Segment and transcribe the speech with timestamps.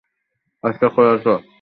[0.63, 1.41] কাজটা করো তো।